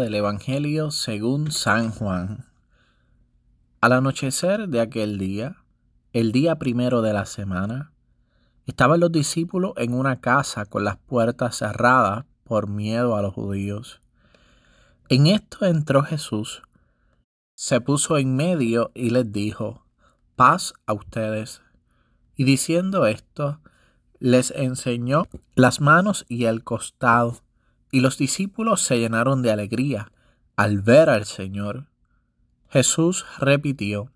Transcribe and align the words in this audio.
del 0.00 0.14
Evangelio 0.14 0.90
según 0.90 1.50
San 1.50 1.90
Juan. 1.90 2.46
Al 3.80 3.92
anochecer 3.92 4.68
de 4.68 4.80
aquel 4.80 5.18
día, 5.18 5.56
el 6.12 6.32
día 6.32 6.58
primero 6.58 7.02
de 7.02 7.12
la 7.12 7.26
semana, 7.26 7.92
estaban 8.66 9.00
los 9.00 9.10
discípulos 9.10 9.72
en 9.76 9.94
una 9.94 10.20
casa 10.20 10.66
con 10.66 10.84
las 10.84 10.96
puertas 10.96 11.56
cerradas 11.56 12.24
por 12.44 12.68
miedo 12.68 13.16
a 13.16 13.22
los 13.22 13.34
judíos. 13.34 14.00
En 15.08 15.26
esto 15.26 15.66
entró 15.66 16.02
Jesús, 16.02 16.62
se 17.54 17.80
puso 17.80 18.18
en 18.18 18.34
medio 18.34 18.90
y 18.94 19.10
les 19.10 19.30
dijo, 19.32 19.84
paz 20.36 20.74
a 20.86 20.94
ustedes. 20.94 21.62
Y 22.36 22.44
diciendo 22.44 23.06
esto, 23.06 23.60
les 24.18 24.50
enseñó 24.52 25.26
las 25.54 25.80
manos 25.80 26.24
y 26.28 26.44
el 26.44 26.64
costado. 26.64 27.40
Y 27.92 28.00
los 28.00 28.18
discípulos 28.18 28.82
se 28.82 28.98
llenaron 28.98 29.42
de 29.42 29.52
alegría 29.52 30.10
al 30.56 30.80
ver 30.80 31.10
al 31.10 31.26
Señor. 31.26 31.86
Jesús 32.70 33.24
repitió, 33.38 34.10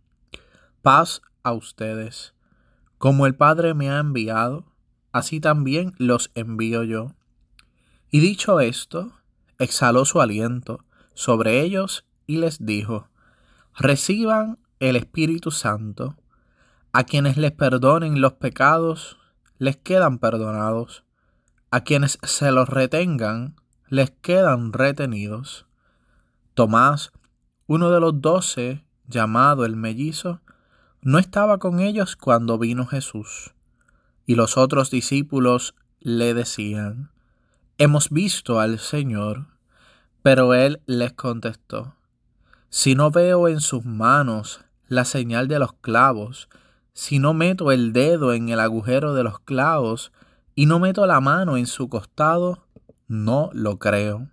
paz 0.81 1.23
a 1.43 1.53
ustedes. 1.53 2.35
Como 2.99 3.27
el 3.27 3.35
Padre 3.35 3.75
me 3.75 3.91
ha 3.91 3.99
enviado, 3.99 4.65
así 5.13 5.41
también 5.41 5.95
los 5.99 6.31
envío 6.35 6.83
yo. 6.83 7.15
Y 8.11 8.21
dicho 8.21 8.61
esto, 8.61 9.13
exhaló 9.59 10.07
su 10.07 10.21
aliento 10.21 10.81
sobre 11.13 11.61
ellos 11.61 12.07
y 12.27 12.39
les 12.39 12.65
dijo, 12.65 13.09
reciban 13.77 14.59
el 14.81 14.97
Espíritu 14.97 15.51
Santo. 15.51 16.17
A 16.93 17.05
quienes 17.05 17.37
les 17.37 17.53
perdonen 17.53 18.23
los 18.23 18.33
pecados, 18.35 19.19
les 19.59 19.77
quedan 19.77 20.19
perdonados. 20.19 21.05
A 21.71 21.83
quienes 21.83 22.19
se 22.23 22.51
los 22.53 22.71
retengan, 22.71 23.57
les 23.89 24.11
quedan 24.11 24.73
retenidos. 24.73 25.67
Tomás, 26.55 27.13
uno 27.67 27.91
de 27.91 28.01
los 28.01 28.21
doce, 28.21 28.85
llamado 29.07 29.65
el 29.65 29.77
mellizo, 29.77 30.41
no 31.03 31.19
estaba 31.19 31.59
con 31.59 31.81
ellos 31.81 32.17
cuando 32.17 32.59
vino 32.59 32.87
Jesús. 32.87 33.55
Y 34.25 34.35
los 34.35 34.57
otros 34.57 34.91
discípulos 34.91 35.75
le 36.01 36.35
decían, 36.35 37.11
Hemos 37.79 38.11
visto 38.11 38.59
al 38.59 38.79
Señor. 38.79 39.47
Pero 40.23 40.55
él 40.55 40.81
les 40.87 41.13
contestó, 41.13 41.95
Si 42.69 42.97
no 42.97 43.13
veo 43.13 43.47
en 43.47 43.61
sus 43.61 43.85
manos 43.85 44.65
la 44.89 45.05
señal 45.05 45.47
de 45.47 45.61
los 45.61 45.73
clavos, 45.75 46.49
si 46.93 47.21
no 47.21 47.35
meto 47.35 47.71
el 47.71 47.93
dedo 47.93 48.33
en 48.33 48.49
el 48.49 48.59
agujero 48.59 49.15
de 49.15 49.23
los 49.23 49.39
clavos 49.39 50.13
y 50.55 50.67
no 50.67 50.81
meto 50.81 51.07
la 51.07 51.21
mano 51.21 51.57
en 51.57 51.67
su 51.67 51.89
costado, 51.89 52.66
no 53.09 53.51
lo 53.53 53.79
creo. 53.79 54.29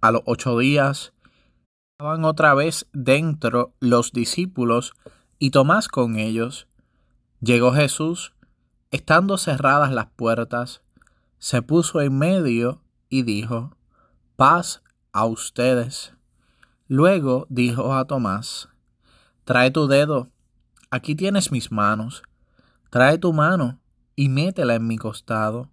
A 0.00 0.10
los 0.10 0.22
ocho 0.26 0.58
días 0.58 1.12
estaban 1.92 2.24
otra 2.24 2.54
vez 2.54 2.86
dentro 2.92 3.74
los 3.80 4.12
discípulos 4.12 4.92
y 5.38 5.50
Tomás 5.50 5.88
con 5.88 6.18
ellos. 6.18 6.68
Llegó 7.40 7.72
Jesús, 7.72 8.34
estando 8.90 9.36
cerradas 9.38 9.92
las 9.92 10.06
puertas, 10.06 10.82
se 11.38 11.62
puso 11.62 12.00
en 12.00 12.18
medio 12.18 12.80
y 13.08 13.22
dijo, 13.22 13.76
paz 14.36 14.82
a 15.12 15.24
ustedes. 15.24 16.14
Luego 16.86 17.46
dijo 17.48 17.94
a 17.94 18.04
Tomás, 18.06 18.68
trae 19.44 19.70
tu 19.70 19.88
dedo, 19.88 20.30
aquí 20.90 21.14
tienes 21.14 21.50
mis 21.50 21.72
manos, 21.72 22.22
trae 22.90 23.18
tu 23.18 23.32
mano 23.32 23.80
y 24.14 24.28
métela 24.28 24.74
en 24.74 24.86
mi 24.86 24.98
costado 24.98 25.68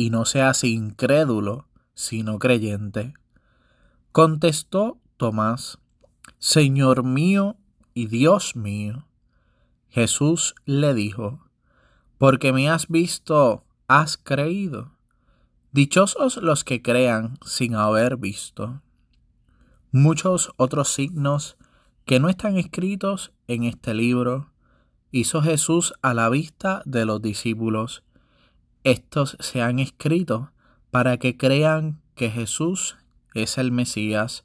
y 0.00 0.08
no 0.08 0.24
seas 0.24 0.64
incrédulo, 0.64 1.68
sino 1.92 2.38
creyente. 2.38 3.12
Contestó 4.12 4.96
Tomás, 5.18 5.78
Señor 6.38 7.04
mío 7.04 7.58
y 7.92 8.06
Dios 8.06 8.56
mío. 8.56 9.06
Jesús 9.90 10.54
le 10.64 10.94
dijo, 10.94 11.44
Porque 12.16 12.54
me 12.54 12.70
has 12.70 12.88
visto, 12.88 13.66
has 13.88 14.16
creído. 14.16 14.96
Dichosos 15.70 16.38
los 16.38 16.64
que 16.64 16.80
crean 16.80 17.36
sin 17.44 17.74
haber 17.74 18.16
visto. 18.16 18.80
Muchos 19.92 20.50
otros 20.56 20.94
signos 20.94 21.58
que 22.06 22.20
no 22.20 22.30
están 22.30 22.56
escritos 22.56 23.32
en 23.48 23.64
este 23.64 23.92
libro 23.92 24.50
hizo 25.10 25.42
Jesús 25.42 25.92
a 26.00 26.14
la 26.14 26.30
vista 26.30 26.80
de 26.86 27.04
los 27.04 27.20
discípulos 27.20 28.02
estos 28.84 29.36
se 29.40 29.62
han 29.62 29.78
escrito 29.78 30.52
para 30.90 31.18
que 31.18 31.36
crean 31.36 32.00
que 32.14 32.30
Jesús 32.30 32.96
es 33.34 33.58
el 33.58 33.72
Mesías, 33.72 34.44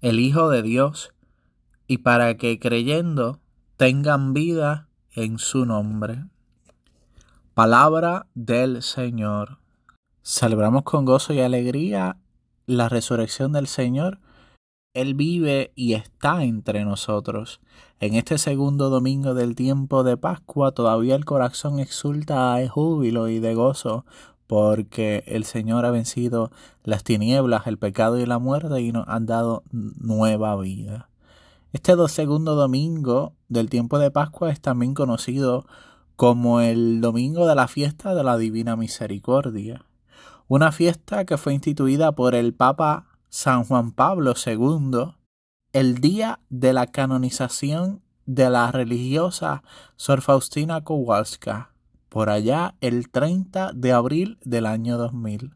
el 0.00 0.20
Hijo 0.20 0.50
de 0.50 0.62
Dios, 0.62 1.12
y 1.86 1.98
para 1.98 2.36
que 2.36 2.58
creyendo 2.58 3.40
tengan 3.76 4.34
vida 4.34 4.88
en 5.12 5.38
su 5.38 5.64
nombre. 5.64 6.24
Palabra 7.54 8.26
del 8.34 8.82
Señor. 8.82 9.58
Celebramos 10.22 10.82
con 10.82 11.04
gozo 11.04 11.32
y 11.32 11.40
alegría 11.40 12.18
la 12.66 12.88
resurrección 12.88 13.52
del 13.52 13.66
Señor 13.66 14.20
él 15.00 15.14
vive 15.14 15.70
y 15.76 15.94
está 15.94 16.42
entre 16.42 16.84
nosotros. 16.84 17.60
En 18.00 18.14
este 18.14 18.36
segundo 18.36 18.90
domingo 18.90 19.32
del 19.32 19.54
tiempo 19.54 20.02
de 20.02 20.16
Pascua 20.16 20.72
todavía 20.72 21.14
el 21.14 21.24
corazón 21.24 21.78
exulta 21.78 22.56
de 22.56 22.68
júbilo 22.68 23.28
y 23.28 23.38
de 23.38 23.54
gozo 23.54 24.04
porque 24.48 25.22
el 25.26 25.44
Señor 25.44 25.84
ha 25.84 25.92
vencido 25.92 26.50
las 26.82 27.04
tinieblas, 27.04 27.68
el 27.68 27.78
pecado 27.78 28.18
y 28.18 28.26
la 28.26 28.40
muerte 28.40 28.80
y 28.80 28.90
nos 28.90 29.04
ha 29.06 29.20
dado 29.20 29.62
nueva 29.70 30.56
vida. 30.56 31.08
Este 31.72 31.94
segundo 32.08 32.56
domingo 32.56 33.34
del 33.48 33.70
tiempo 33.70 34.00
de 34.00 34.10
Pascua 34.10 34.50
es 34.50 34.60
también 34.60 34.94
conocido 34.94 35.64
como 36.16 36.60
el 36.60 37.00
domingo 37.00 37.46
de 37.46 37.54
la 37.54 37.68
fiesta 37.68 38.16
de 38.16 38.24
la 38.24 38.36
Divina 38.36 38.74
Misericordia, 38.74 39.84
una 40.48 40.72
fiesta 40.72 41.24
que 41.24 41.36
fue 41.36 41.54
instituida 41.54 42.10
por 42.12 42.34
el 42.34 42.52
Papa 42.52 43.17
San 43.30 43.64
Juan 43.64 43.92
Pablo 43.92 44.32
II, 44.34 45.14
el 45.74 46.00
día 46.00 46.40
de 46.48 46.72
la 46.72 46.86
canonización 46.86 48.00
de 48.24 48.48
la 48.48 48.72
religiosa 48.72 49.62
Sor 49.96 50.22
Faustina 50.22 50.82
Kowalska, 50.82 51.72
por 52.08 52.30
allá 52.30 52.74
el 52.80 53.10
30 53.10 53.72
de 53.74 53.92
abril 53.92 54.38
del 54.44 54.64
año 54.64 54.96
2000. 54.96 55.54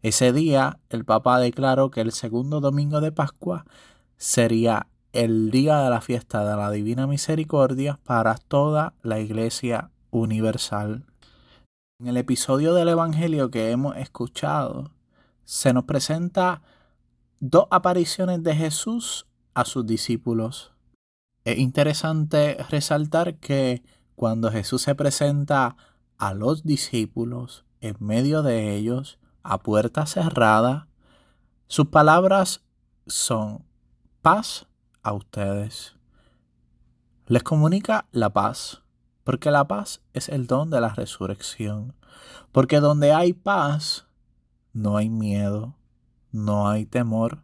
Ese 0.00 0.32
día 0.32 0.78
el 0.88 1.04
Papa 1.04 1.38
declaró 1.38 1.90
que 1.90 2.00
el 2.00 2.12
segundo 2.12 2.60
domingo 2.60 3.02
de 3.02 3.12
Pascua 3.12 3.66
sería 4.16 4.86
el 5.12 5.50
día 5.50 5.80
de 5.80 5.90
la 5.90 6.00
fiesta 6.00 6.48
de 6.48 6.56
la 6.56 6.70
Divina 6.70 7.06
Misericordia 7.06 8.00
para 8.02 8.36
toda 8.36 8.94
la 9.02 9.20
Iglesia 9.20 9.90
Universal. 10.10 11.04
En 12.00 12.06
el 12.06 12.16
episodio 12.16 12.72
del 12.72 12.88
Evangelio 12.88 13.50
que 13.50 13.72
hemos 13.72 13.96
escuchado, 13.98 14.90
se 15.44 15.74
nos 15.74 15.84
presenta 15.84 16.62
dos 17.40 17.66
apariciones 17.70 18.42
de 18.42 18.54
Jesús 18.54 19.26
a 19.54 19.64
sus 19.64 19.86
discípulos. 19.86 20.72
Es 21.44 21.58
interesante 21.58 22.58
resaltar 22.68 23.36
que 23.36 23.82
cuando 24.14 24.50
Jesús 24.50 24.82
se 24.82 24.94
presenta 24.94 25.76
a 26.18 26.34
los 26.34 26.64
discípulos 26.64 27.64
en 27.80 27.96
medio 27.98 28.42
de 28.42 28.76
ellos, 28.76 29.18
a 29.42 29.58
puerta 29.58 30.04
cerrada, 30.04 30.88
sus 31.66 31.86
palabras 31.86 32.62
son 33.06 33.64
paz 34.20 34.66
a 35.02 35.14
ustedes. 35.14 35.96
Les 37.26 37.42
comunica 37.42 38.06
la 38.12 38.30
paz, 38.30 38.82
porque 39.24 39.50
la 39.50 39.66
paz 39.66 40.02
es 40.12 40.28
el 40.28 40.46
don 40.46 40.68
de 40.68 40.82
la 40.82 40.90
resurrección, 40.90 41.94
porque 42.52 42.80
donde 42.80 43.14
hay 43.14 43.32
paz, 43.32 44.06
no 44.74 44.98
hay 44.98 45.08
miedo, 45.08 45.79
no 46.32 46.68
hay 46.68 46.86
temor, 46.86 47.42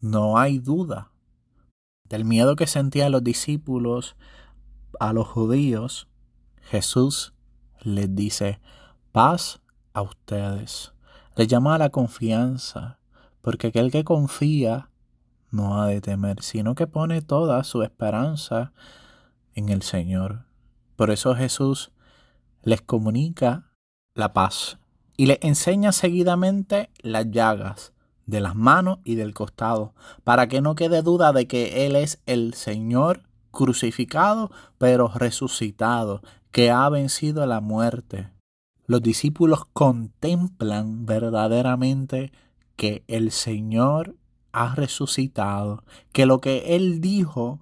no 0.00 0.38
hay 0.38 0.58
duda. 0.58 1.12
Del 2.04 2.24
miedo 2.24 2.56
que 2.56 2.66
sentían 2.66 3.12
los 3.12 3.22
discípulos 3.22 4.16
a 4.98 5.12
los 5.12 5.26
judíos, 5.26 6.08
Jesús 6.62 7.34
les 7.82 8.14
dice, 8.14 8.60
paz 9.12 9.60
a 9.92 10.02
ustedes. 10.02 10.92
Les 11.36 11.48
llama 11.48 11.74
a 11.74 11.78
la 11.78 11.90
confianza, 11.90 12.98
porque 13.40 13.68
aquel 13.68 13.90
que 13.90 14.04
confía 14.04 14.90
no 15.50 15.80
ha 15.80 15.86
de 15.86 16.00
temer, 16.00 16.42
sino 16.42 16.74
que 16.74 16.86
pone 16.86 17.22
toda 17.22 17.62
su 17.64 17.82
esperanza 17.82 18.72
en 19.54 19.68
el 19.68 19.82
Señor. 19.82 20.46
Por 20.96 21.10
eso 21.10 21.34
Jesús 21.34 21.92
les 22.62 22.82
comunica 22.82 23.70
la 24.14 24.32
paz 24.32 24.78
y 25.16 25.26
les 25.26 25.38
enseña 25.42 25.92
seguidamente 25.92 26.90
las 27.00 27.30
llagas 27.30 27.92
de 28.28 28.40
las 28.40 28.54
manos 28.54 28.98
y 29.04 29.14
del 29.16 29.34
costado, 29.34 29.94
para 30.22 30.48
que 30.48 30.60
no 30.60 30.74
quede 30.74 31.02
duda 31.02 31.32
de 31.32 31.48
que 31.48 31.86
Él 31.86 31.96
es 31.96 32.20
el 32.26 32.54
Señor 32.54 33.22
crucificado, 33.50 34.50
pero 34.76 35.08
resucitado, 35.08 36.20
que 36.52 36.70
ha 36.70 36.88
vencido 36.90 37.44
la 37.46 37.60
muerte. 37.60 38.30
Los 38.86 39.02
discípulos 39.02 39.64
contemplan 39.72 41.06
verdaderamente 41.06 42.30
que 42.76 43.02
el 43.08 43.32
Señor 43.32 44.14
ha 44.52 44.74
resucitado, 44.74 45.82
que 46.12 46.26
lo 46.26 46.40
que 46.40 46.76
Él 46.76 47.00
dijo 47.00 47.60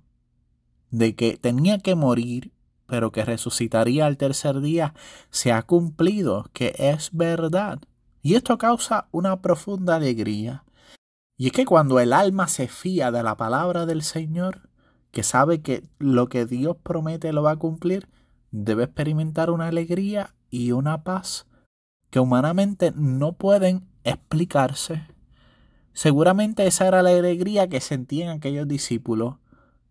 de 0.91 1.15
que 1.15 1.37
tenía 1.37 1.79
que 1.79 1.95
morir, 1.95 2.53
pero 2.87 3.13
que 3.13 3.25
resucitaría 3.25 4.07
al 4.07 4.17
tercer 4.17 4.61
día, 4.61 4.95
se 5.31 5.53
ha 5.53 5.63
cumplido, 5.63 6.51
que 6.53 6.75
es 6.77 7.11
verdad. 7.13 7.79
Y 8.23 8.35
esto 8.35 8.59
causa 8.59 9.09
una 9.13 9.41
profunda 9.41 9.97
alegría. 9.97 10.65
Y 11.37 11.47
es 11.47 11.53
que 11.53 11.65
cuando 11.65 12.01
el 12.01 12.13
alma 12.13 12.49
se 12.49 12.69
fía 12.69 13.11
de 13.11 13.23
la 13.23 13.37
palabra 13.37 13.87
del 13.87 14.03
Señor, 14.03 14.69
que 15.11 15.23
sabe 15.23 15.63
que 15.63 15.83
lo 15.99 16.29
que 16.29 16.47
Dios 16.47 16.77
promete 16.83 17.33
lo 17.33 17.43
va 17.43 17.53
a 17.53 17.57
cumplir, 17.57 18.09
debe 18.51 18.85
experimentar 18.85 19.51
una 19.51 19.69
alegría 19.69 20.35
y 20.51 20.73
una 20.73 21.05
paz 21.05 21.47
que 22.11 22.21
humanamente 22.21 22.93
no 22.95 23.33
pueden 23.33 23.87
explicarse. 24.05 25.07
Seguramente 25.93 26.67
esa 26.67 26.87
era 26.87 27.03
la 27.03 27.11
alegría 27.11 27.69
que 27.69 27.81
sentían 27.81 28.29
aquellos 28.29 28.69
discípulos, 28.69 29.37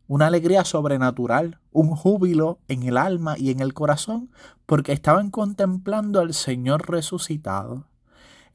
una 0.07 0.27
alegría 0.27 0.63
sobrenatural, 0.63 1.59
un 1.71 1.95
júbilo 1.95 2.59
en 2.67 2.83
el 2.83 2.97
alma 2.97 3.37
y 3.37 3.51
en 3.51 3.59
el 3.59 3.73
corazón, 3.73 4.31
porque 4.65 4.93
estaban 4.93 5.31
contemplando 5.31 6.19
al 6.19 6.33
Señor 6.33 6.89
resucitado. 6.89 7.87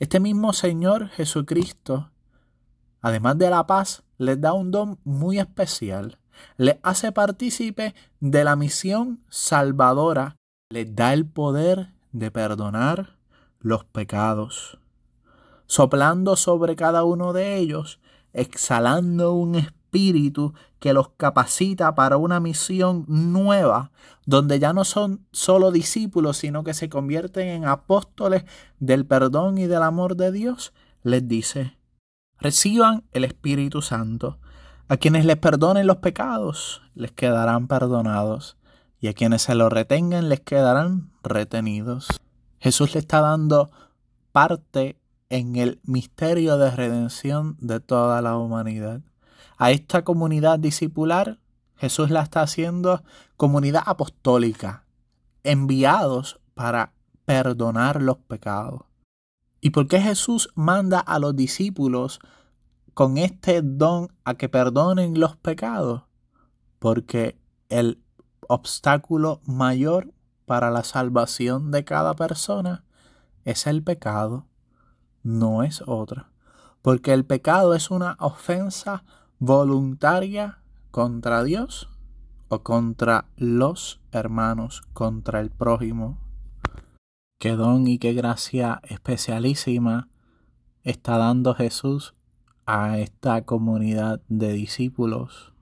Este 0.00 0.18
mismo 0.18 0.54
Señor 0.54 1.10
Jesucristo, 1.10 2.10
además 3.02 3.36
de 3.36 3.50
la 3.50 3.66
paz, 3.66 4.02
les 4.16 4.40
da 4.40 4.54
un 4.54 4.70
don 4.70 4.98
muy 5.04 5.38
especial, 5.38 6.18
les 6.56 6.78
hace 6.82 7.12
partícipe 7.12 7.94
de 8.18 8.42
la 8.42 8.56
misión 8.56 9.22
salvadora, 9.28 10.36
les 10.70 10.96
da 10.96 11.12
el 11.12 11.26
poder 11.26 11.92
de 12.12 12.30
perdonar 12.30 13.18
los 13.58 13.84
pecados, 13.84 14.78
soplando 15.66 16.34
sobre 16.36 16.76
cada 16.76 17.04
uno 17.04 17.34
de 17.34 17.58
ellos, 17.58 18.00
exhalando 18.32 19.34
un 19.34 19.56
espíritu 19.56 19.79
que 20.78 20.92
los 20.92 21.10
capacita 21.16 21.94
para 21.94 22.16
una 22.16 22.40
misión 22.40 23.04
nueva, 23.08 23.90
donde 24.26 24.58
ya 24.58 24.72
no 24.72 24.84
son 24.84 25.26
solo 25.32 25.70
discípulos, 25.70 26.38
sino 26.38 26.64
que 26.64 26.74
se 26.74 26.88
convierten 26.88 27.48
en 27.48 27.64
apóstoles 27.64 28.44
del 28.78 29.04
perdón 29.04 29.58
y 29.58 29.66
del 29.66 29.82
amor 29.82 30.16
de 30.16 30.32
Dios, 30.32 30.72
les 31.02 31.26
dice, 31.26 31.76
reciban 32.38 33.04
el 33.12 33.24
Espíritu 33.24 33.82
Santo. 33.82 34.38
A 34.88 34.96
quienes 34.96 35.24
les 35.24 35.36
perdonen 35.36 35.86
los 35.86 35.98
pecados, 35.98 36.82
les 36.94 37.12
quedarán 37.12 37.68
perdonados, 37.68 38.56
y 39.00 39.08
a 39.08 39.14
quienes 39.14 39.42
se 39.42 39.54
lo 39.54 39.68
retengan, 39.68 40.28
les 40.28 40.40
quedarán 40.40 41.10
retenidos. 41.22 42.08
Jesús 42.58 42.94
le 42.94 43.00
está 43.00 43.20
dando 43.20 43.70
parte 44.32 45.00
en 45.30 45.56
el 45.56 45.80
misterio 45.84 46.58
de 46.58 46.70
redención 46.70 47.56
de 47.60 47.80
toda 47.80 48.20
la 48.20 48.36
humanidad. 48.36 49.00
A 49.62 49.72
esta 49.72 50.04
comunidad 50.04 50.58
discipular, 50.58 51.38
Jesús 51.76 52.08
la 52.08 52.22
está 52.22 52.40
haciendo 52.40 53.04
comunidad 53.36 53.82
apostólica, 53.84 54.86
enviados 55.42 56.40
para 56.54 56.94
perdonar 57.26 58.00
los 58.00 58.16
pecados. 58.16 58.84
¿Y 59.60 59.68
por 59.68 59.86
qué 59.86 60.00
Jesús 60.00 60.48
manda 60.54 60.98
a 60.98 61.18
los 61.18 61.36
discípulos 61.36 62.20
con 62.94 63.18
este 63.18 63.60
don 63.60 64.10
a 64.24 64.32
que 64.32 64.48
perdonen 64.48 65.20
los 65.20 65.36
pecados? 65.36 66.04
Porque 66.78 67.38
el 67.68 68.02
obstáculo 68.48 69.42
mayor 69.44 70.14
para 70.46 70.70
la 70.70 70.84
salvación 70.84 71.70
de 71.70 71.84
cada 71.84 72.16
persona 72.16 72.82
es 73.44 73.66
el 73.66 73.82
pecado, 73.82 74.46
no 75.22 75.62
es 75.62 75.82
otra. 75.86 76.30
Porque 76.80 77.12
el 77.12 77.26
pecado 77.26 77.74
es 77.74 77.90
una 77.90 78.16
ofensa 78.20 79.04
voluntaria 79.42 80.58
contra 80.90 81.42
Dios 81.42 81.88
o 82.48 82.62
contra 82.62 83.24
los 83.38 83.98
hermanos, 84.12 84.82
contra 84.92 85.40
el 85.40 85.48
prójimo. 85.48 86.18
Qué 87.40 87.52
don 87.52 87.88
y 87.88 87.98
qué 87.98 88.12
gracia 88.12 88.82
especialísima 88.84 90.10
está 90.84 91.16
dando 91.16 91.54
Jesús 91.54 92.14
a 92.66 92.98
esta 92.98 93.46
comunidad 93.46 94.20
de 94.28 94.52
discípulos. 94.52 95.54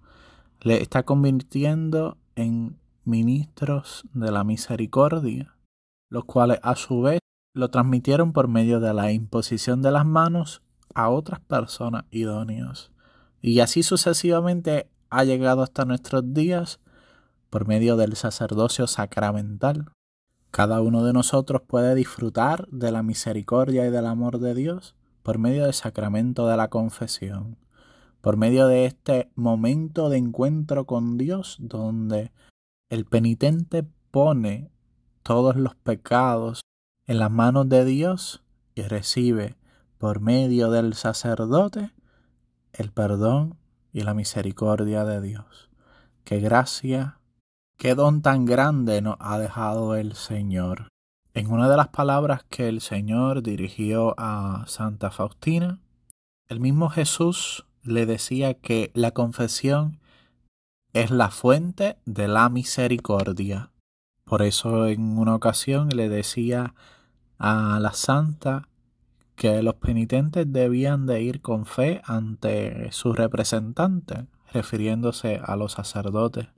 Le 0.61 0.83
está 0.83 1.05
convirtiendo 1.05 2.19
en 2.35 2.81
ministros 3.05 4.03
de 4.13 4.33
la 4.33 4.43
misericordia, 4.43 5.55
los 6.09 6.25
cuales 6.25 6.59
a 6.65 6.75
su 6.75 7.03
vez 7.03 7.21
lo 7.55 7.71
transmitieron 7.71 8.33
por 8.33 8.49
medio 8.49 8.81
de 8.81 8.93
la 8.93 9.13
imposición 9.13 9.83
de 9.83 9.93
las 9.93 10.05
manos 10.05 10.63
a 10.97 11.11
otras 11.11 11.39
personas 11.39 12.07
idóneas. 12.11 12.91
Y 13.41 13.61
así 13.61 13.83
sucesivamente 13.83 14.89
ha 15.11 15.25
llegado 15.25 15.63
hasta 15.63 15.85
nuestros 15.85 16.35
días 16.35 16.81
por 17.51 17.67
medio 17.67 17.97
del 17.97 18.17
sacerdocio 18.17 18.87
sacramental. 18.87 19.91
Cada 20.51 20.81
uno 20.81 21.05
de 21.05 21.13
nosotros 21.13 21.63
puede 21.67 21.95
disfrutar 21.95 22.67
de 22.69 22.91
la 22.91 23.03
misericordia 23.03 23.87
y 23.87 23.91
del 23.91 24.07
amor 24.07 24.39
de 24.39 24.55
Dios 24.55 24.95
por 25.23 25.39
medio 25.39 25.65
del 25.65 25.75
sacramento 25.75 26.47
de 26.47 26.57
la 26.57 26.69
confesión, 26.69 27.59
por 28.21 28.37
medio 28.37 28.67
de 28.67 28.87
este 28.87 29.31
momento 29.35 30.09
de 30.09 30.19
encuentro 30.19 30.87
con 30.87 31.19
Dios 31.19 31.57
donde 31.61 32.33
el 32.89 33.05
penitente 33.05 33.87
pone 34.11 34.71
todos 35.23 35.57
los 35.57 35.75
pecados 35.75 36.63
en 37.07 37.19
las 37.19 37.31
manos 37.31 37.69
de 37.69 37.85
Dios 37.85 38.43
y 38.75 38.83
recibe 38.83 39.57
por 39.99 40.21
medio 40.21 40.71
del 40.71 40.95
sacerdote 40.95 41.91
el 42.79 42.93
perdón 42.93 43.59
y 43.93 44.03
la 44.03 44.15
misericordia 44.15 45.05
de 45.05 45.21
Dios. 45.21 45.69
Qué 46.25 46.39
gracia, 46.39 47.19
qué 47.77 47.95
don 47.95 48.23
tan 48.23 48.45
grande 48.45 49.03
nos 49.03 49.17
ha 49.19 49.39
dejado 49.39 49.97
el 49.97 50.15
Señor. 50.15 50.89
En 51.35 51.51
una 51.51 51.69
de 51.69 51.77
las 51.77 51.89
palabras 51.89 52.45
que 52.49 52.69
el 52.69 52.81
Señor 52.81 53.43
dirigió 53.43 54.15
a 54.17 54.65
Santa 54.69 55.11
Faustina, 55.11 55.81
el 56.47 56.61
mismo 56.61 56.89
Jesús 56.89 57.67
le 57.83 58.07
decía 58.07 58.55
que 58.55 58.93
la 58.95 59.11
confesión 59.11 59.99
es 60.93 61.11
la 61.11 61.31
fuente 61.31 61.99
de 62.07 62.29
la 62.29 62.49
misericordia. 62.49 63.73
Por 64.25 64.43
eso 64.43 64.87
en 64.87 65.19
una 65.19 65.35
ocasión 65.35 65.89
le 65.89 66.09
decía 66.09 66.75
a 67.39 67.79
la 67.81 67.93
santa 67.93 68.68
que 69.39 69.63
los 69.63 69.75
penitentes 69.75 70.53
debían 70.53 71.07
de 71.07 71.23
ir 71.23 71.41
con 71.41 71.65
fe 71.65 72.03
ante 72.05 72.91
su 72.91 73.13
representante, 73.13 74.27
refiriéndose 74.53 75.41
a 75.43 75.55
los 75.55 75.73
sacerdotes, 75.73 76.49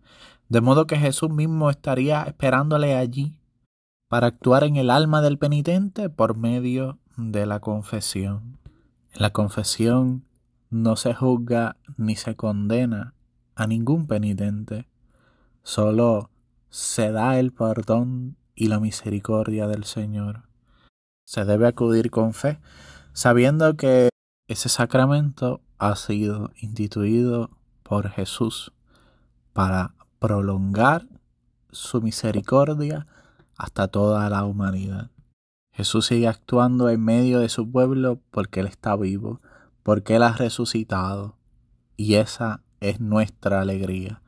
de 0.48 0.60
modo 0.62 0.86
que 0.86 0.96
Jesús 0.96 1.28
mismo 1.28 1.68
estaría 1.68 2.22
esperándole 2.22 2.96
allí 2.96 3.34
para 4.08 4.28
actuar 4.28 4.64
en 4.64 4.76
el 4.76 4.88
alma 4.88 5.20
del 5.20 5.36
penitente 5.36 6.08
por 6.08 6.36
medio 6.36 6.98
de 7.18 7.44
la 7.44 7.60
confesión. 7.60 8.58
En 9.12 9.20
la 9.20 9.30
confesión 9.30 10.24
no 10.70 10.96
se 10.96 11.12
juzga 11.12 11.76
ni 11.98 12.16
se 12.16 12.34
condena 12.34 13.14
a 13.56 13.66
ningún 13.66 14.06
penitente, 14.06 14.88
solo 15.62 16.30
se 16.70 17.12
da 17.12 17.38
el 17.38 17.52
perdón 17.52 18.36
y 18.54 18.68
la 18.68 18.80
misericordia 18.80 19.66
del 19.66 19.84
Señor. 19.84 20.49
Se 21.30 21.44
debe 21.44 21.68
acudir 21.68 22.10
con 22.10 22.34
fe, 22.34 22.58
sabiendo 23.12 23.76
que 23.76 24.08
ese 24.48 24.68
sacramento 24.68 25.60
ha 25.78 25.94
sido 25.94 26.50
instituido 26.60 27.50
por 27.84 28.08
Jesús 28.10 28.72
para 29.52 29.94
prolongar 30.18 31.06
su 31.70 32.02
misericordia 32.02 33.06
hasta 33.56 33.86
toda 33.86 34.28
la 34.28 34.44
humanidad. 34.44 35.12
Jesús 35.72 36.06
sigue 36.06 36.26
actuando 36.26 36.88
en 36.88 37.04
medio 37.04 37.38
de 37.38 37.48
su 37.48 37.70
pueblo 37.70 38.18
porque 38.32 38.58
Él 38.58 38.66
está 38.66 38.96
vivo, 38.96 39.40
porque 39.84 40.16
Él 40.16 40.24
ha 40.24 40.32
resucitado, 40.32 41.36
y 41.96 42.16
esa 42.16 42.64
es 42.80 42.98
nuestra 42.98 43.60
alegría. 43.60 44.20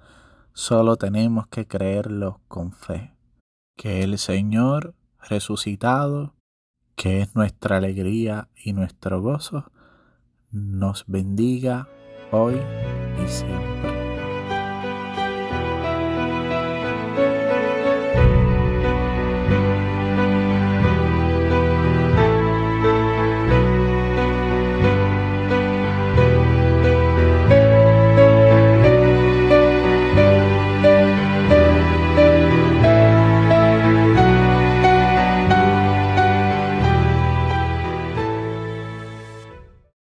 Solo 0.52 0.94
tenemos 0.94 1.48
que 1.48 1.66
creerlo 1.66 2.40
con 2.46 2.70
fe. 2.70 3.12
Que 3.76 4.04
el 4.04 4.18
Señor 4.18 4.94
resucitado, 5.18 6.36
que 6.96 7.20
es 7.20 7.34
nuestra 7.34 7.78
alegría 7.78 8.48
y 8.56 8.72
nuestro 8.72 9.20
gozo, 9.20 9.70
nos 10.50 11.04
bendiga 11.06 11.88
hoy 12.30 12.56
y 13.24 13.28
siempre. 13.28 14.01